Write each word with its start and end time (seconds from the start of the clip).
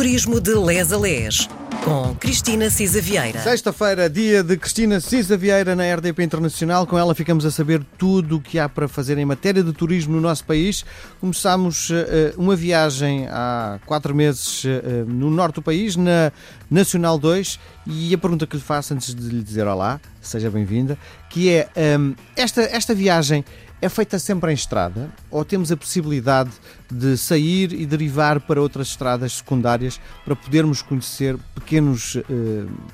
Turismo 0.00 0.40
de 0.40 0.54
Les 0.54 0.94
a 0.94 0.96
Les, 0.96 1.46
com 1.84 2.14
Cristina 2.14 2.70
Cisa 2.70 3.02
Vieira. 3.02 3.38
Sexta-feira, 3.42 4.08
dia 4.08 4.42
de 4.42 4.56
Cristina 4.56 4.98
Cisa 4.98 5.36
Vieira 5.36 5.76
na 5.76 5.94
RDP 5.94 6.22
Internacional. 6.22 6.86
Com 6.86 6.98
ela 6.98 7.14
ficamos 7.14 7.44
a 7.44 7.50
saber 7.50 7.84
tudo 7.98 8.36
o 8.36 8.40
que 8.40 8.58
há 8.58 8.66
para 8.66 8.88
fazer 8.88 9.18
em 9.18 9.26
matéria 9.26 9.62
de 9.62 9.74
turismo 9.74 10.14
no 10.14 10.20
nosso 10.22 10.42
país. 10.46 10.86
Começámos 11.20 11.90
uh, 11.90 11.94
uma 12.38 12.56
viagem 12.56 13.26
há 13.28 13.78
quatro 13.84 14.14
meses 14.14 14.64
uh, 14.64 15.04
no 15.06 15.30
norte 15.30 15.56
do 15.56 15.62
país, 15.62 15.96
na 15.96 16.32
Nacional 16.70 17.18
2, 17.18 17.60
e 17.86 18.14
a 18.14 18.16
pergunta 18.16 18.46
que 18.46 18.56
lhe 18.56 18.62
faço 18.62 18.94
antes 18.94 19.14
de 19.14 19.28
lhe 19.28 19.42
dizer 19.42 19.66
olá, 19.66 20.00
seja 20.22 20.48
bem-vinda, 20.50 20.96
que 21.28 21.50
é 21.50 21.68
um, 21.98 22.14
esta, 22.34 22.62
esta 22.62 22.94
viagem 22.94 23.44
é 23.82 23.88
feita 23.88 24.18
sempre 24.18 24.50
em 24.50 24.54
estrada 24.54 25.10
ou 25.30 25.44
temos 25.44 25.72
a 25.72 25.76
possibilidade 25.76 26.50
de 26.90 27.16
sair 27.16 27.72
e 27.72 27.86
derivar 27.86 28.40
para 28.40 28.60
outras 28.60 28.88
estradas 28.88 29.34
secundárias 29.34 30.00
para 30.24 30.36
podermos 30.36 30.82
conhecer 30.82 31.38
pequenos 31.54 32.16
uh, 32.16 32.22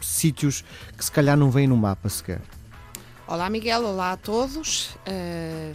sítios 0.01 0.65
que 0.97 1.05
se 1.05 1.11
calhar 1.11 1.37
não 1.37 1.51
vêm 1.51 1.67
no 1.67 1.77
mapa 1.77 2.09
sequer? 2.09 2.41
Olá 3.27 3.51
Miguel, 3.51 3.85
olá 3.85 4.13
a 4.13 4.17
todos. 4.17 4.91
Uh, 5.09 5.75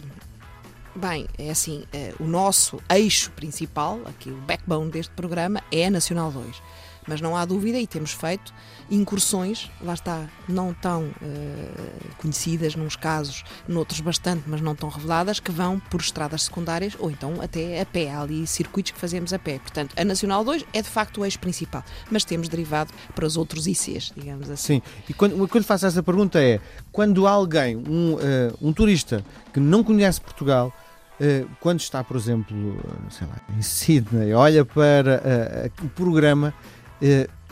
bem, 0.96 1.26
é 1.36 1.50
assim, 1.50 1.84
uh, 1.92 2.22
o 2.22 2.26
nosso 2.26 2.80
eixo 2.88 3.30
principal, 3.32 4.00
aqui 4.06 4.30
o 4.30 4.36
backbone 4.36 4.90
deste 4.90 5.12
programa, 5.12 5.62
é 5.70 5.86
a 5.86 5.90
Nacional 5.90 6.32
2 6.32 6.62
mas 7.06 7.20
não 7.20 7.36
há 7.36 7.44
dúvida, 7.44 7.78
e 7.78 7.86
temos 7.86 8.12
feito 8.12 8.52
incursões, 8.90 9.70
lá 9.80 9.94
está, 9.94 10.28
não 10.48 10.74
tão 10.74 11.04
uh, 11.04 12.16
conhecidas 12.18 12.74
nos 12.76 12.94
casos, 12.94 13.42
noutros 13.66 14.00
bastante, 14.00 14.44
mas 14.46 14.60
não 14.60 14.74
tão 14.74 14.88
reveladas, 14.88 15.40
que 15.40 15.50
vão 15.50 15.78
por 15.78 16.00
estradas 16.00 16.42
secundárias 16.42 16.94
ou 16.98 17.10
então 17.10 17.40
até 17.40 17.80
a 17.80 17.86
pé. 17.86 18.10
Há 18.10 18.20
ali 18.20 18.46
circuitos 18.46 18.92
que 18.92 18.98
fazemos 18.98 19.32
a 19.32 19.38
pé. 19.38 19.58
Portanto, 19.58 19.94
a 19.96 20.04
Nacional 20.04 20.44
2 20.44 20.66
é 20.72 20.82
de 20.82 20.88
facto 20.88 21.20
o 21.20 21.24
eixo 21.24 21.38
principal, 21.38 21.82
mas 22.10 22.24
temos 22.24 22.48
derivado 22.48 22.92
para 23.14 23.26
os 23.26 23.36
outros 23.36 23.66
ICs, 23.66 24.12
digamos 24.16 24.50
assim. 24.50 24.74
Sim, 24.74 24.82
e 25.08 25.14
quando, 25.14 25.48
quando 25.48 25.64
faço 25.64 25.86
essa 25.86 26.02
pergunta 26.02 26.42
é, 26.42 26.60
quando 26.90 27.26
alguém, 27.26 27.76
um, 27.76 28.14
uh, 28.14 28.18
um 28.60 28.72
turista 28.72 29.24
que 29.52 29.60
não 29.60 29.82
conhece 29.82 30.20
Portugal, 30.20 30.72
Uh, 31.20 31.48
quando 31.60 31.78
está, 31.78 32.02
por 32.02 32.16
exemplo, 32.16 32.76
sei 33.10 33.28
lá, 33.28 33.36
em 33.56 33.62
Sydney, 33.62 34.32
olha 34.32 34.64
para 34.64 35.70
uh, 35.80 35.86
o 35.86 35.88
programa 35.90 36.52
eh, 36.52 36.81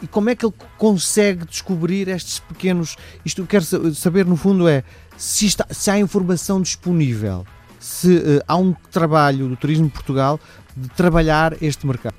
e 0.02 0.06
como 0.06 0.30
é 0.30 0.34
que 0.34 0.46
ele 0.46 0.54
consegue 0.78 1.44
descobrir 1.44 2.08
estes 2.08 2.38
pequenos. 2.38 2.96
Isto 3.24 3.42
eu 3.42 3.46
quero 3.46 3.64
saber, 3.94 4.24
no 4.24 4.36
fundo, 4.36 4.68
é 4.68 4.82
se, 5.16 5.46
está, 5.46 5.66
se 5.70 5.90
há 5.90 5.98
informação 5.98 6.62
disponível, 6.62 7.46
se 7.78 8.16
uh, 8.16 8.42
há 8.48 8.56
um 8.56 8.72
trabalho 8.90 9.48
do 9.48 9.56
Turismo 9.56 9.86
de 9.86 9.92
Portugal 9.92 10.40
de 10.76 10.88
trabalhar 10.90 11.62
este 11.62 11.86
mercado. 11.86 12.14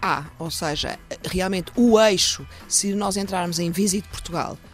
Há, 0.00 0.24
ou 0.38 0.50
seja, 0.50 0.98
realmente 1.30 1.70
o 1.76 2.00
eixo, 2.00 2.46
se 2.66 2.94
nós 2.94 3.18
entrarmos 3.18 3.58
em 3.58 3.70
Visit 3.70 4.08
Portugal, 4.08 4.56
eh, 4.56 4.69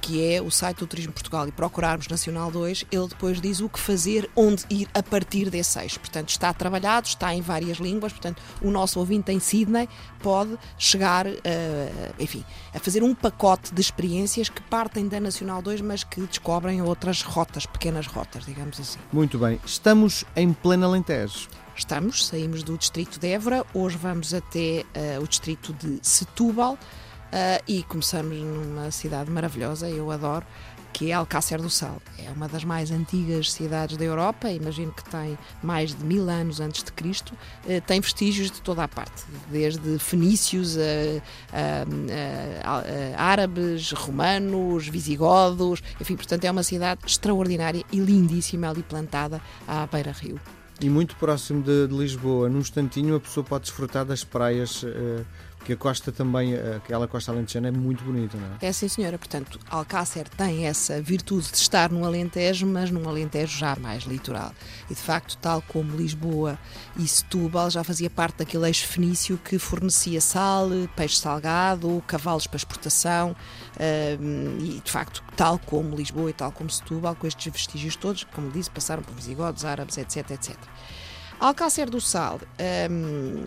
que 0.00 0.24
é 0.24 0.40
o 0.40 0.50
site 0.50 0.78
do 0.78 0.86
Turismo 0.86 1.12
Portugal, 1.12 1.48
e 1.48 1.52
procurarmos 1.52 2.08
Nacional 2.08 2.50
2, 2.50 2.86
ele 2.90 3.08
depois 3.08 3.40
diz 3.40 3.60
o 3.60 3.68
que 3.68 3.78
fazer, 3.78 4.30
onde 4.36 4.64
ir 4.70 4.88
a 4.94 5.02
partir 5.02 5.50
desse 5.50 5.78
eixo. 5.78 5.98
Portanto, 5.98 6.28
está 6.28 6.52
trabalhado, 6.52 7.06
está 7.06 7.34
em 7.34 7.40
várias 7.40 7.78
línguas, 7.78 8.12
portanto, 8.12 8.42
o 8.62 8.70
nosso 8.70 8.98
ouvinte 8.98 9.32
em 9.32 9.40
Sydney 9.40 9.88
pode 10.20 10.56
chegar, 10.78 11.26
uh, 11.26 11.32
enfim, 12.18 12.44
a 12.74 12.78
fazer 12.78 13.02
um 13.02 13.14
pacote 13.14 13.74
de 13.74 13.80
experiências 13.80 14.48
que 14.48 14.62
partem 14.62 15.08
da 15.08 15.20
Nacional 15.20 15.60
2, 15.60 15.80
mas 15.80 16.04
que 16.04 16.20
descobrem 16.22 16.80
outras 16.82 17.22
rotas, 17.22 17.66
pequenas 17.66 18.06
rotas, 18.06 18.44
digamos 18.44 18.80
assim. 18.80 18.98
Muito 19.12 19.38
bem. 19.38 19.60
Estamos 19.64 20.24
em 20.34 20.52
pleno 20.52 20.86
Alentejo. 20.86 21.48
Estamos, 21.76 22.26
saímos 22.26 22.62
do 22.62 22.78
distrito 22.78 23.18
de 23.18 23.28
Évora, 23.28 23.64
hoje 23.74 23.96
vamos 23.96 24.32
até 24.32 24.84
uh, 25.18 25.22
o 25.22 25.26
distrito 25.26 25.72
de 25.72 25.98
Setúbal, 26.02 26.78
Uh, 27.32 27.62
e 27.66 27.82
começamos 27.82 28.36
numa 28.38 28.90
cidade 28.90 29.30
maravilhosa, 29.30 29.88
eu 29.88 30.10
adoro, 30.10 30.46
que 30.92 31.10
é 31.10 31.14
Alcácer 31.14 31.60
do 31.60 31.68
Sal. 31.68 32.00
É 32.16 32.30
uma 32.30 32.46
das 32.46 32.62
mais 32.62 32.92
antigas 32.92 33.50
cidades 33.50 33.96
da 33.96 34.04
Europa, 34.04 34.48
imagino 34.48 34.92
que 34.92 35.04
tem 35.10 35.36
mais 35.60 35.92
de 35.92 36.04
mil 36.04 36.30
anos 36.30 36.60
antes 36.60 36.84
de 36.84 36.92
Cristo, 36.92 37.34
uh, 37.34 37.80
tem 37.86 38.00
vestígios 38.00 38.50
de 38.52 38.62
toda 38.62 38.84
a 38.84 38.88
parte, 38.88 39.24
desde 39.50 39.98
fenícios, 39.98 40.76
a, 40.78 40.80
a, 42.62 43.16
a, 43.16 43.22
árabes, 43.22 43.90
romanos, 43.90 44.86
visigodos, 44.86 45.82
enfim, 46.00 46.14
portanto 46.14 46.44
é 46.44 46.50
uma 46.50 46.62
cidade 46.62 47.00
extraordinária 47.04 47.82
e 47.90 47.98
lindíssima 47.98 48.70
ali 48.70 48.84
plantada 48.84 49.40
à 49.66 49.86
beira-rio. 49.86 50.40
E 50.80 50.90
muito 50.90 51.14
próximo 51.16 51.62
de, 51.62 51.86
de, 51.86 51.94
Lisboa, 51.96 52.48
num 52.48 52.58
instantinho 52.58 53.14
a 53.14 53.20
pessoa 53.20 53.44
pode 53.44 53.64
desfrutar 53.64 54.04
das 54.04 54.24
praias 54.24 54.82
uh, 54.82 55.24
que 55.64 55.72
a 55.72 55.76
costa 55.76 56.12
também, 56.12 56.54
aquela 56.54 57.08
costa 57.08 57.32
alentejana 57.32 57.68
é 57.68 57.70
muito 57.70 58.04
bonita, 58.04 58.36
não 58.36 58.46
é? 58.60 58.66
É 58.68 58.72
sim, 58.72 58.86
senhora. 58.86 59.18
Portanto, 59.18 59.58
Alcácer 59.68 60.28
tem 60.28 60.66
essa 60.66 61.00
virtude 61.00 61.50
de 61.50 61.56
estar 61.56 61.90
no 61.90 62.04
Alentejo, 62.04 62.66
mas 62.66 62.90
num 62.90 63.08
Alentejo 63.08 63.56
já 63.58 63.74
mais 63.76 64.04
litoral. 64.04 64.52
E 64.90 64.94
de 64.94 65.00
facto, 65.00 65.38
tal 65.38 65.62
como 65.62 65.96
Lisboa 65.96 66.58
e 66.96 67.08
Setúbal, 67.08 67.70
já 67.70 67.82
fazia 67.82 68.10
parte 68.10 68.38
daquele 68.38 68.66
eixo 68.66 68.86
fenício 68.86 69.38
que 69.38 69.58
fornecia 69.58 70.20
sal, 70.20 70.68
peixe 70.94 71.18
salgado, 71.18 72.02
cavalos 72.06 72.46
para 72.46 72.58
exportação. 72.58 73.34
e 74.60 74.80
de 74.84 74.90
facto, 74.90 75.22
tal 75.34 75.58
como 75.58 75.96
Lisboa 75.96 76.30
e 76.30 76.34
tal 76.34 76.52
como 76.52 76.68
Setúbal, 76.68 77.16
com 77.16 77.26
estes 77.26 77.50
vestígios 77.50 77.96
todos, 77.96 78.24
como 78.24 78.50
disse, 78.50 78.70
passaram 78.70 79.02
por 79.02 79.14
visigodos, 79.14 79.64
árabes, 79.64 79.96
etc, 79.96 80.30
etc. 80.32 80.56
Alcácer 81.40 81.90
do 81.90 82.00
Sal. 82.00 82.40
Um, 82.90 83.44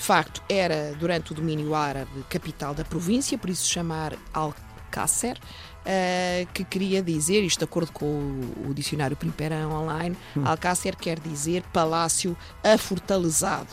de 0.00 0.06
facto, 0.06 0.42
era, 0.48 0.94
durante 0.98 1.30
o 1.30 1.34
domínio 1.34 1.74
árabe, 1.74 2.24
capital 2.30 2.72
da 2.72 2.82
província, 2.82 3.36
por 3.36 3.50
isso 3.50 3.68
chamar 3.68 4.14
Alcácer, 4.32 5.36
uh, 5.36 6.50
que 6.54 6.64
queria 6.64 7.02
dizer, 7.02 7.42
isto 7.42 7.58
de 7.58 7.64
acordo 7.64 7.92
com 7.92 8.06
o, 8.06 8.70
o 8.70 8.74
dicionário 8.74 9.14
Primperão 9.14 9.72
Online, 9.72 10.16
hum. 10.34 10.42
Alcácer 10.46 10.96
quer 10.96 11.20
dizer 11.20 11.62
palácio 11.70 12.34
afortalezado. 12.64 13.68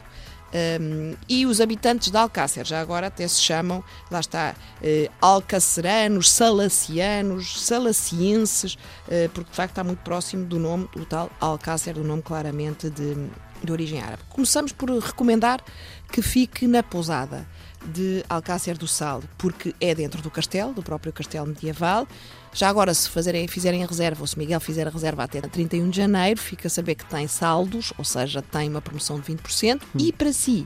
Um, 0.81 1.15
e 1.27 1.45
os 1.45 1.59
habitantes 1.61 2.09
de 2.09 2.17
Alcácer, 2.17 2.65
já 2.65 2.81
agora 2.81 3.07
até 3.07 3.25
se 3.27 3.41
chamam, 3.41 3.83
lá 4.11 4.19
está, 4.19 4.53
uh, 4.81 5.11
alcaceranos, 5.21 6.29
salacianos, 6.29 7.65
salacienses, 7.65 8.73
uh, 8.73 9.29
porque 9.33 9.49
de 9.49 9.55
facto 9.55 9.71
está 9.71 9.83
muito 9.83 9.99
próximo 9.99 10.45
do 10.45 10.59
nome, 10.59 10.89
o 10.95 11.05
tal 11.05 11.29
Alcácer, 11.39 11.95
do 11.95 12.03
nome 12.03 12.21
claramente 12.21 12.89
de, 12.89 13.15
de 13.63 13.71
origem 13.71 14.01
árabe. 14.01 14.23
Começamos 14.29 14.71
por 14.71 14.89
recomendar 14.89 15.63
que 16.11 16.21
fique 16.21 16.67
na 16.67 16.83
pousada 16.83 17.47
de 17.85 18.23
Alcácer 18.27 18.77
do 18.77 18.87
Sal, 18.87 19.23
porque 19.37 19.73
é 19.79 19.93
dentro 19.93 20.21
do 20.21 20.29
castelo, 20.29 20.73
do 20.73 20.83
próprio 20.83 21.13
castelo 21.13 21.47
medieval. 21.47 22.07
Já 22.53 22.69
agora, 22.69 22.93
se 22.93 23.09
fazerem, 23.09 23.47
fizerem 23.47 23.83
a 23.83 23.87
reserva, 23.87 24.21
ou 24.21 24.27
se 24.27 24.37
Miguel 24.37 24.59
fizer 24.59 24.87
a 24.87 24.89
reserva 24.89 25.23
até 25.23 25.41
31 25.41 25.89
de 25.89 25.97
janeiro, 25.97 26.39
fica 26.39 26.67
a 26.67 26.71
saber 26.71 26.95
que 26.95 27.05
tem 27.05 27.27
saldos, 27.27 27.93
ou 27.97 28.03
seja, 28.03 28.41
tem 28.41 28.69
uma 28.69 28.81
promoção 28.81 29.19
de 29.19 29.31
20%, 29.31 29.81
hum. 29.81 29.97
e 29.99 30.11
para 30.11 30.33
si, 30.33 30.65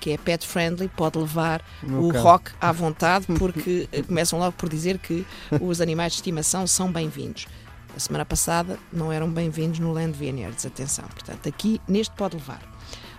que 0.00 0.10
é 0.10 0.18
pet 0.18 0.46
friendly, 0.46 0.88
pode 0.88 1.16
levar 1.16 1.62
o, 1.82 1.92
o 1.92 2.10
rock 2.10 2.50
à 2.60 2.72
vontade, 2.72 3.26
porque 3.38 3.88
começam 4.06 4.38
logo 4.38 4.52
por 4.52 4.68
dizer 4.68 4.98
que 4.98 5.24
os 5.60 5.80
animais 5.80 6.12
de 6.12 6.18
estimação 6.18 6.66
são 6.66 6.90
bem-vindos. 6.90 7.46
A 7.94 8.00
semana 8.00 8.24
passada 8.24 8.78
não 8.90 9.12
eram 9.12 9.30
bem-vindos 9.30 9.78
no 9.78 9.92
Land 9.92 10.16
Vineyards, 10.16 10.64
atenção. 10.64 11.04
Portanto, 11.06 11.46
aqui 11.46 11.80
neste 11.86 12.14
pode 12.14 12.36
levar. 12.36 12.62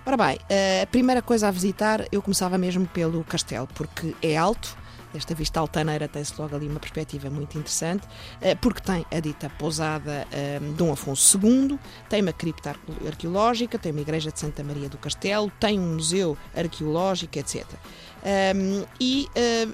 Ora 0.05 0.17
bem, 0.17 0.39
a 0.81 0.87
primeira 0.87 1.21
coisa 1.21 1.47
a 1.47 1.51
visitar, 1.51 2.05
eu 2.11 2.21
começava 2.21 2.57
mesmo 2.57 2.87
pelo 2.87 3.23
castelo, 3.23 3.67
porque 3.67 4.15
é 4.21 4.35
alto, 4.35 4.75
esta 5.13 5.35
vista 5.35 5.59
altaneira 5.59 6.07
tem-se 6.07 6.33
logo 6.41 6.55
ali 6.55 6.67
uma 6.67 6.79
perspectiva 6.79 7.29
muito 7.29 7.57
interessante, 7.57 8.05
eh, 8.41 8.55
porque 8.55 8.81
tem 8.81 9.05
a 9.11 9.19
dita 9.19 9.49
pousada 9.51 10.27
um, 10.61 10.73
Dom 10.73 10.91
Afonso 10.91 11.39
II, 11.41 11.79
tem 12.09 12.21
uma 12.21 12.33
cripta 12.33 12.75
arqueológica, 13.07 13.77
tem 13.77 13.91
uma 13.91 14.01
igreja 14.01 14.31
de 14.31 14.39
Santa 14.39 14.63
Maria 14.63 14.89
do 14.89 14.97
Castelo, 14.97 15.51
tem 15.59 15.79
um 15.79 15.93
museu 15.93 16.35
arqueológico, 16.55 17.37
etc. 17.37 17.63
Um, 18.55 18.85
e 18.99 19.29
uh, 19.37 19.73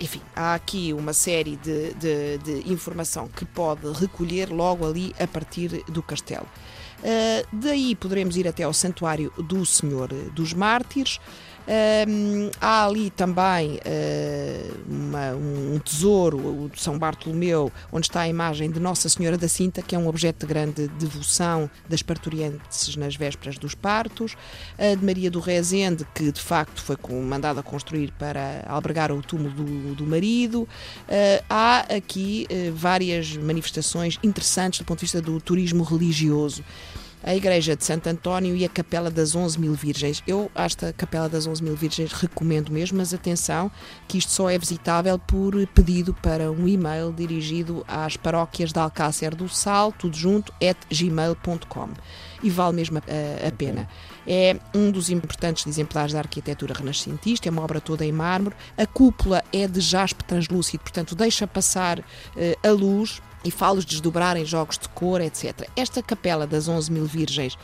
enfim, 0.00 0.20
há 0.34 0.54
aqui 0.54 0.92
uma 0.92 1.12
série 1.12 1.56
de, 1.56 1.94
de, 1.94 2.38
de, 2.38 2.72
informação 2.72 3.28
que 3.28 3.44
pode 3.44 3.90
recolher 3.92 4.50
logo 4.50 4.86
ali 4.86 5.14
a 5.18 5.26
partir 5.26 5.84
do 5.88 6.02
castelo. 6.02 6.46
Uh, 7.00 7.46
daí 7.52 7.94
poderemos 7.94 8.36
ir 8.36 8.48
até 8.48 8.62
ao 8.62 8.72
Santuário 8.72 9.30
do 9.36 9.64
Senhor 9.66 10.08
dos 10.32 10.52
Mártires. 10.52 11.20
Um, 11.66 12.50
há 12.60 12.86
ali 12.86 13.10
também 13.10 13.78
uh, 13.78 14.74
uma, 14.86 15.32
um 15.32 15.78
tesouro, 15.78 16.36
o 16.36 16.70
de 16.72 16.82
São 16.82 16.98
Bartolomeu, 16.98 17.72
onde 17.90 18.06
está 18.06 18.22
a 18.22 18.28
imagem 18.28 18.70
de 18.70 18.78
Nossa 18.78 19.08
Senhora 19.08 19.38
da 19.38 19.48
Cinta, 19.48 19.80
que 19.80 19.94
é 19.94 19.98
um 19.98 20.06
objeto 20.06 20.40
de 20.40 20.46
grande 20.46 20.88
devoção 20.88 21.70
das 21.88 22.02
parturientes 22.02 22.96
nas 22.96 23.16
vésperas 23.16 23.56
dos 23.56 23.74
partos. 23.74 24.36
A 24.78 24.94
de 24.94 25.04
Maria 25.04 25.30
do 25.30 25.40
Rezende, 25.40 26.06
que 26.14 26.30
de 26.30 26.40
facto 26.40 26.82
foi 26.82 26.96
mandada 27.22 27.62
construir 27.62 28.12
para 28.18 28.64
albergar 28.66 29.10
o 29.10 29.22
túmulo 29.22 29.50
do, 29.50 29.94
do 29.94 30.06
marido. 30.06 30.62
Uh, 30.62 31.44
há 31.48 31.80
aqui 31.94 32.46
uh, 32.50 32.74
várias 32.74 33.36
manifestações 33.36 34.18
interessantes 34.22 34.80
do 34.80 34.84
ponto 34.84 34.98
de 34.98 35.06
vista 35.06 35.22
do 35.22 35.40
turismo 35.40 35.82
religioso. 35.82 36.62
A 37.24 37.34
Igreja 37.34 37.74
de 37.74 37.82
Santo 37.82 38.06
António 38.08 38.54
e 38.54 38.64
a 38.66 38.68
Capela 38.68 39.10
das 39.10 39.34
11 39.34 39.58
Mil 39.58 39.72
Virgens. 39.72 40.22
Eu, 40.26 40.50
esta 40.54 40.92
Capela 40.92 41.28
das 41.28 41.46
11 41.46 41.62
Mil 41.62 41.74
Virgens, 41.74 42.12
recomendo 42.12 42.70
mesmo, 42.70 42.98
mas 42.98 43.14
atenção 43.14 43.70
que 44.06 44.18
isto 44.18 44.30
só 44.30 44.50
é 44.50 44.58
visitável 44.58 45.18
por 45.18 45.66
pedido 45.68 46.12
para 46.12 46.52
um 46.52 46.68
e-mail 46.68 47.10
dirigido 47.12 47.82
às 47.88 48.16
paróquias 48.16 48.72
de 48.72 48.78
Alcácer 48.78 49.34
do 49.34 49.48
Sal, 49.48 49.90
tudo 49.90 50.14
junto, 50.14 50.52
at 50.62 50.76
gmail.com. 50.90 51.88
E 52.42 52.50
vale 52.50 52.76
mesmo 52.76 52.98
a, 52.98 53.48
a 53.48 53.52
pena. 53.52 53.88
É 54.26 54.58
um 54.74 54.90
dos 54.90 55.08
importantes 55.08 55.66
exemplares 55.66 56.12
da 56.12 56.18
arquitetura 56.18 56.74
renascentista, 56.74 57.48
é 57.48 57.50
uma 57.50 57.62
obra 57.62 57.80
toda 57.80 58.04
em 58.04 58.12
mármore. 58.12 58.54
A 58.76 58.86
cúpula 58.86 59.42
é 59.50 59.66
de 59.66 59.80
jaspe 59.80 60.22
translúcido, 60.24 60.82
portanto, 60.82 61.14
deixa 61.14 61.46
passar 61.46 62.00
uh, 62.00 62.04
a 62.62 62.70
luz 62.70 63.22
e 63.44 63.50
fala-os 63.50 63.84
desdobrar 63.84 64.36
em 64.36 64.44
jogos 64.44 64.78
de 64.78 64.88
cor, 64.88 65.20
etc. 65.20 65.68
Esta 65.76 66.02
capela 66.02 66.46
das 66.46 66.68
11 66.68 66.90
mil 66.90 67.04
virgens 67.04 67.56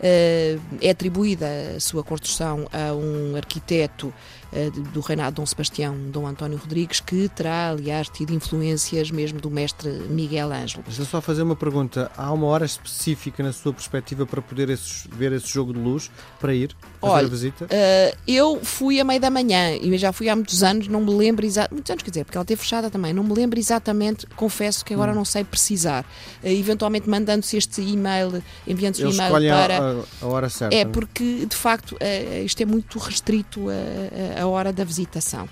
é 0.00 0.90
atribuída 0.90 1.46
a 1.76 1.80
sua 1.80 2.02
construção 2.02 2.66
a 2.72 2.92
um 2.92 3.36
arquiteto 3.36 4.12
uh, 4.52 4.70
do 4.92 5.00
reinado 5.00 5.30
de 5.30 5.36
Dom 5.36 5.46
Sebastião, 5.46 5.96
Dom 6.10 6.26
António 6.26 6.58
Rodrigues, 6.58 7.00
que 7.00 7.28
terá, 7.28 7.70
aliás, 7.70 8.08
tido 8.08 8.32
influências 8.32 9.10
mesmo 9.10 9.40
do 9.40 9.50
mestre 9.50 9.90
Miguel 10.08 10.52
Ângelo. 10.52 10.84
Deixa 10.86 11.04
só 11.04 11.20
fazer 11.20 11.42
uma 11.42 11.56
pergunta. 11.56 12.10
Há 12.16 12.32
uma 12.32 12.46
hora 12.46 12.64
específica 12.64 13.42
na 13.42 13.52
sua 13.52 13.72
perspectiva 13.72 14.26
para 14.26 14.42
poder 14.42 14.66
ver 15.12 15.32
esse 15.32 15.48
jogo 15.48 15.72
de 15.72 15.78
luz, 15.78 16.10
para 16.40 16.54
ir 16.54 16.74
fazer 17.00 17.12
Olha, 17.12 17.26
a 17.26 17.30
visita? 17.30 17.64
Uh, 17.64 18.18
eu 18.26 18.60
fui 18.62 19.00
a 19.00 19.04
meio 19.04 19.20
da 19.20 19.30
manhã 19.30 19.76
e 19.76 19.96
já 19.98 20.12
fui 20.12 20.28
há 20.28 20.36
muitos 20.36 20.62
anos, 20.62 20.88
não 20.88 21.00
me 21.00 21.14
lembro 21.14 21.44
exatamente, 21.44 21.74
muitos 21.74 21.90
anos 21.90 22.02
quer 22.02 22.10
dizer, 22.10 22.24
porque 22.24 22.38
ela 22.38 22.44
teve 22.44 22.60
fechada 22.60 22.90
também, 22.90 23.12
não 23.12 23.24
me 23.24 23.32
lembro 23.32 23.58
exatamente, 23.58 24.26
confesso 24.36 24.84
que 24.84 24.92
agora 24.92 25.12
hum. 25.12 25.16
não 25.16 25.24
sei 25.24 25.44
precisar. 25.44 26.04
Uh, 26.42 26.48
eventualmente 26.48 27.08
mandando-se 27.08 27.56
este 27.56 27.80
e-mail, 27.80 28.42
enviando-se 28.66 29.04
o 29.04 29.10
e-mail 29.10 29.32
para. 29.32 29.83
A, 30.22 30.26
hora 30.26 30.48
certa. 30.48 30.74
É 30.74 30.84
porque, 30.84 31.46
de 31.46 31.56
facto, 31.56 31.92
uh, 31.92 32.44
isto 32.44 32.60
é 32.62 32.66
muito 32.66 32.98
restrito 32.98 33.66
a, 33.68 34.42
a 34.42 34.46
hora 34.46 34.72
da 34.72 34.84
visitação. 34.84 35.48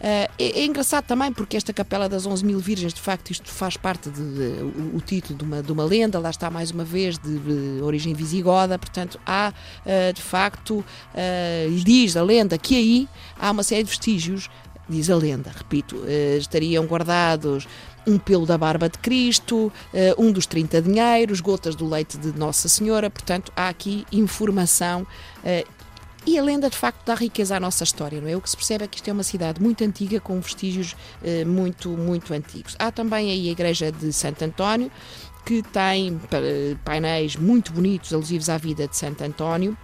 Uh, 0.00 0.26
é, 0.38 0.60
é, 0.60 0.64
engraçado 0.64 1.04
também 1.04 1.30
porque 1.30 1.58
esta 1.58 1.74
Capela 1.74 2.08
das 2.08 2.24
11 2.24 2.42
Mil 2.42 2.58
Virgens, 2.58 2.94
de 2.94 3.00
facto, 3.00 3.30
isto 3.32 3.50
faz 3.50 3.76
parte 3.76 4.08
de, 4.08 4.22
de 4.22 4.62
o, 4.62 4.96
o, 4.96 5.00
título 5.02 5.38
de 5.38 5.44
uma, 5.44 5.62
de 5.62 5.70
uma 5.70 5.84
lenda, 5.84 6.18
lá 6.18 6.30
está 6.30 6.50
mais 6.50 6.70
uma 6.70 6.84
vez 6.84 7.18
de, 7.18 7.38
de 7.38 7.82
origem 7.82 8.14
visigoda, 8.14 8.78
portanto, 8.78 9.20
há 9.26 9.52
uh, 9.84 10.12
de 10.14 10.22
facto, 10.22 10.78
uh, 10.78 11.80
diz 11.84 12.16
a 12.16 12.22
lenda 12.22 12.56
que 12.56 12.76
aí 12.76 13.08
há 13.38 13.50
uma 13.50 13.62
série 13.62 13.82
de 13.82 13.90
vestígios, 13.90 14.48
diz 14.88 15.10
a 15.10 15.16
lenda, 15.16 15.52
repito, 15.54 16.02
estariam 16.38 16.84
guardados 16.86 17.68
um 18.06 18.18
pelo 18.18 18.46
da 18.46 18.56
barba 18.56 18.88
de 18.88 18.98
Cristo, 18.98 19.72
um 20.18 20.32
dos 20.32 20.46
30 20.46 20.82
dinheiros, 20.82 21.40
gotas 21.40 21.74
do 21.74 21.88
leite 21.88 22.16
de 22.18 22.36
Nossa 22.38 22.68
Senhora, 22.68 23.10
portanto, 23.10 23.52
há 23.56 23.68
aqui 23.68 24.06
informação 24.12 25.06
e 26.26 26.38
a 26.38 26.42
lenda, 26.42 26.68
de 26.68 26.76
facto, 26.76 27.04
dá 27.04 27.14
riqueza 27.14 27.56
à 27.56 27.60
nossa 27.60 27.82
história, 27.82 28.20
não 28.20 28.28
é? 28.28 28.36
O 28.36 28.40
que 28.40 28.50
se 28.50 28.56
percebe 28.56 28.84
é 28.84 28.86
que 28.86 28.96
isto 28.96 29.08
é 29.08 29.12
uma 29.12 29.22
cidade 29.22 29.60
muito 29.60 29.82
antiga, 29.82 30.20
com 30.20 30.38
vestígios 30.38 30.94
eh, 31.24 31.44
muito, 31.46 31.88
muito 31.90 32.34
antigos. 32.34 32.76
Há 32.78 32.92
também 32.92 33.30
aí 33.30 33.48
a 33.48 33.52
igreja 33.52 33.90
de 33.90 34.12
Santo 34.12 34.44
António, 34.44 34.90
que 35.46 35.62
tem 35.62 36.20
painéis 36.84 37.36
muito 37.36 37.72
bonitos 37.72 38.12
alusivos 38.12 38.50
à 38.50 38.58
vida 38.58 38.86
de 38.86 38.96
Santo 38.96 39.24
António. 39.24 39.76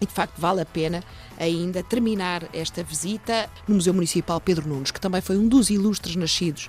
E 0.00 0.04
de 0.04 0.12
facto 0.12 0.38
vale 0.38 0.60
a 0.60 0.66
pena 0.66 1.02
ainda 1.38 1.82
terminar 1.82 2.46
esta 2.52 2.82
visita 2.82 3.48
no 3.66 3.76
Museu 3.76 3.94
Municipal 3.94 4.38
Pedro 4.40 4.68
Nunes, 4.68 4.90
que 4.90 5.00
também 5.00 5.22
foi 5.22 5.38
um 5.38 5.48
dos 5.48 5.70
ilustres 5.70 6.16
nascidos 6.16 6.68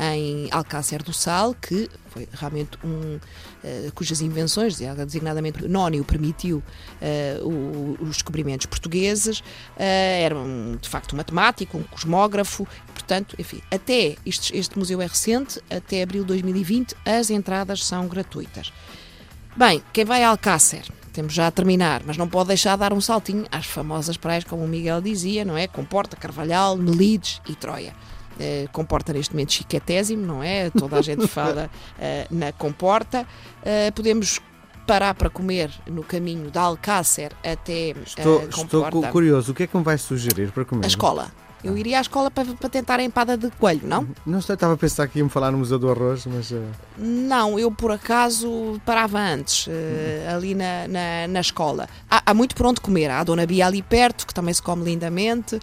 em 0.00 0.48
Alcácer 0.50 1.02
do 1.02 1.12
Sal, 1.12 1.54
que 1.54 1.90
foi 2.08 2.26
realmente 2.32 2.78
um 2.82 3.16
uh, 3.16 3.92
cujas 3.94 4.22
invenções, 4.22 4.78
designadamente 4.78 5.68
Nónio 5.68 6.02
permitiu 6.04 6.62
uh, 7.02 8.02
os 8.02 8.16
descobrimentos 8.16 8.66
portugueses, 8.66 9.40
uh, 9.40 9.44
era 9.76 10.34
um, 10.34 10.78
de 10.80 10.88
facto 10.88 11.12
um 11.12 11.16
matemático, 11.18 11.76
um 11.76 11.82
cosmógrafo, 11.82 12.66
portanto, 12.94 13.36
enfim, 13.38 13.60
até 13.70 14.16
este, 14.24 14.56
este 14.56 14.78
museu 14.78 15.02
é 15.02 15.06
recente, 15.06 15.60
até 15.70 16.02
abril 16.02 16.22
de 16.22 16.28
2020 16.28 16.96
as 17.04 17.28
entradas 17.28 17.84
são 17.84 18.08
gratuitas. 18.08 18.72
Bem, 19.54 19.82
quem 19.92 20.04
vai 20.06 20.24
a 20.24 20.30
Alcácer, 20.30 20.84
temos 21.12 21.34
já 21.34 21.48
a 21.48 21.50
terminar, 21.50 22.02
mas 22.06 22.16
não 22.16 22.28
pode 22.28 22.48
deixar 22.48 22.72
de 22.72 22.80
dar 22.80 22.92
um 22.94 23.00
saltinho 23.00 23.44
às 23.52 23.66
famosas 23.66 24.16
praias, 24.16 24.44
como 24.44 24.64
o 24.64 24.68
Miguel 24.68 25.02
dizia, 25.02 25.44
não 25.44 25.58
é? 25.58 25.66
Comporta, 25.66 26.16
Carvalhal, 26.16 26.76
Melides 26.76 27.42
e 27.48 27.54
Troia. 27.54 27.92
Uh, 28.40 28.66
comporta 28.72 29.12
neste 29.12 29.34
momento 29.34 29.52
chiquetésimo, 29.52 30.24
não 30.24 30.42
é? 30.42 30.70
Toda 30.70 30.96
a 30.96 31.02
gente 31.02 31.28
fala 31.28 31.68
uh, 31.98 32.00
na 32.34 32.52
comporta. 32.52 33.26
Uh, 33.60 33.92
podemos 33.94 34.40
parar 34.86 35.14
para 35.14 35.28
comer 35.28 35.70
no 35.86 36.02
caminho 36.02 36.50
de 36.50 36.58
Alcácer 36.58 37.32
até 37.44 37.90
estou, 38.04 38.40
Comporta. 38.48 38.88
Estou 38.88 39.06
curioso, 39.08 39.52
o 39.52 39.54
que 39.54 39.64
é 39.64 39.66
que 39.66 39.76
me 39.76 39.84
vai 39.84 39.98
sugerir 39.98 40.50
para 40.52 40.64
comer? 40.64 40.84
A 40.84 40.88
escola. 40.88 41.30
Eu 41.62 41.76
iria 41.76 41.98
à 41.98 42.00
escola 42.00 42.30
para, 42.30 42.46
para 42.54 42.68
tentar 42.68 42.98
a 43.00 43.02
empada 43.02 43.36
de 43.36 43.50
coelho, 43.52 43.86
não? 43.86 44.08
Não 44.24 44.40
sei, 44.40 44.54
estava 44.54 44.74
a 44.74 44.76
pensar 44.76 45.06
que 45.08 45.18
ia-me 45.18 45.30
falar 45.30 45.50
no 45.50 45.58
Museu 45.58 45.78
do 45.78 45.90
Arroz, 45.90 46.26
mas. 46.26 46.50
Uh... 46.50 46.64
Não, 46.96 47.58
eu 47.58 47.70
por 47.70 47.92
acaso 47.92 48.80
parava 48.84 49.18
antes, 49.18 49.66
uh, 49.66 49.70
ali 50.34 50.54
na, 50.54 50.88
na, 50.88 51.28
na 51.28 51.40
escola. 51.40 51.88
Há, 52.10 52.22
há, 52.26 52.34
muito 52.34 52.54
por 52.54 52.66
onde 52.66 52.80
comer. 52.80 53.10
Há 53.10 53.20
a 53.20 53.24
Dona 53.24 53.46
Bia 53.46 53.66
ali 53.66 53.82
perto, 53.82 54.26
que 54.26 54.34
também 54.34 54.54
se 54.54 54.62
come 54.62 54.84
lindamente. 54.84 55.56
Uh, 55.56 55.60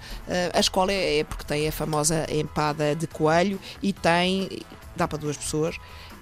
a 0.53 0.59
escola 0.59 0.91
é, 0.91 1.19
é 1.19 1.23
porque 1.23 1.43
tem 1.43 1.67
a 1.67 1.71
famosa 1.71 2.25
empada 2.29 2.95
de 2.95 3.07
coelho 3.07 3.59
e 3.81 3.91
tem. 3.91 4.49
dá 4.95 5.07
para 5.07 5.17
duas 5.17 5.37
pessoas 5.37 5.77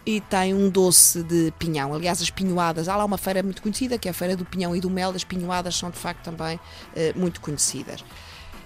e 0.06 0.22
tem 0.22 0.54
um 0.54 0.70
doce 0.70 1.24
de 1.24 1.52
pinhão. 1.58 1.94
Aliás, 1.94 2.22
as 2.22 2.30
pinhoadas, 2.30 2.88
há 2.88 2.96
lá 2.96 3.04
uma 3.04 3.18
feira 3.18 3.42
muito 3.42 3.62
conhecida, 3.62 3.98
que 3.98 4.08
é 4.08 4.12
a 4.12 4.14
Feira 4.14 4.36
do 4.36 4.46
Pinhão 4.46 4.76
e 4.76 4.80
do 4.80 4.90
Mel, 4.90 5.10
as 5.10 5.24
pinhoadas 5.24 5.76
são 5.76 5.90
de 5.90 5.98
facto 5.98 6.24
também 6.24 6.58
uh, 6.58 7.20
muito 7.20 7.42
conhecidas. 7.42 8.04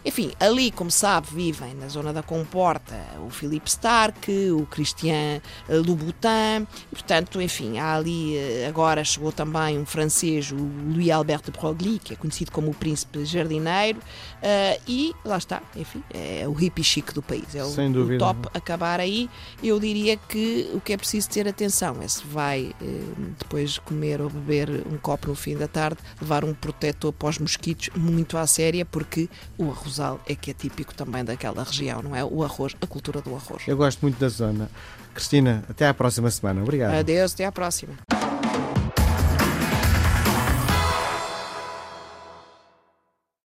Enfim, 0.05 0.31
ali, 0.39 0.71
como 0.71 0.89
sabe, 0.89 1.27
vivem 1.31 1.73
na 1.75 1.87
zona 1.87 2.13
da 2.13 2.23
Comporta 2.23 2.95
o 3.25 3.29
Philippe 3.29 3.69
Stark, 3.69 4.31
o 4.51 4.65
Christian 4.67 5.41
Louboutin, 5.67 6.67
e, 6.91 6.95
portanto, 6.95 7.41
enfim, 7.41 7.77
há 7.77 7.95
ali, 7.95 8.37
eh, 8.37 8.65
agora 8.67 9.03
chegou 9.03 9.31
também 9.31 9.77
um 9.77 9.85
francês, 9.85 10.51
o 10.51 10.55
Louis 10.55 11.09
Albert 11.09 11.43
de 11.43 11.51
Broglie, 11.51 11.99
que 11.99 12.13
é 12.13 12.15
conhecido 12.15 12.51
como 12.51 12.71
o 12.71 12.73
príncipe 12.73 13.25
jardineiro, 13.25 13.99
uh, 13.99 14.81
e 14.87 15.13
lá 15.25 15.37
está, 15.37 15.61
enfim, 15.75 16.03
é 16.13 16.47
o 16.47 16.53
hippie 16.53 16.83
chique 16.83 17.13
do 17.13 17.21
país, 17.21 17.53
é 17.53 17.63
o, 17.63 17.67
o 17.67 18.17
top 18.17 18.47
acabar 18.53 18.99
aí. 18.99 19.29
Eu 19.61 19.79
diria 19.79 20.15
que 20.17 20.69
o 20.73 20.79
que 20.79 20.93
é 20.93 20.97
preciso 20.97 21.29
ter 21.29 21.47
atenção 21.47 22.01
é 22.01 22.07
se 22.07 22.25
vai 22.25 22.73
uh, 22.81 23.35
depois 23.37 23.77
comer 23.77 24.21
ou 24.21 24.29
beber 24.29 24.69
um 24.91 24.97
copo 24.97 25.27
no 25.29 25.35
fim 25.35 25.57
da 25.57 25.67
tarde, 25.67 25.97
levar 26.21 26.45
um 26.45 26.53
protetor 26.53 27.11
para 27.11 27.29
os 27.29 27.39
mosquitos 27.39 27.89
muito 27.95 28.37
à 28.37 28.45
séria, 28.47 28.85
porque 28.85 29.29
o 29.57 29.71
arroz 29.71 29.88
É 30.27 30.35
que 30.35 30.51
é 30.51 30.53
típico 30.53 30.93
também 30.93 31.23
daquela 31.23 31.63
região, 31.63 32.01
não 32.01 32.15
é? 32.15 32.23
O 32.23 32.43
arroz, 32.43 32.75
a 32.81 32.87
cultura 32.87 33.21
do 33.21 33.35
arroz. 33.35 33.63
Eu 33.67 33.77
gosto 33.77 34.01
muito 34.01 34.19
da 34.19 34.29
zona. 34.29 34.69
Cristina, 35.13 35.63
até 35.69 35.87
à 35.87 35.93
próxima 35.93 36.29
semana. 36.29 36.61
Obrigado. 36.61 36.93
Adeus, 36.93 37.33
até 37.33 37.45
à 37.45 37.51
próxima. 37.51 37.93